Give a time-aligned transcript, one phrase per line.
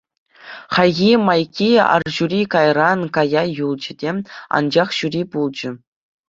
[0.75, 4.11] Хайхи-майхи арҫури кайран кая юлчӗ те,
[4.59, 5.69] анчӑк ҫури пулчӗ.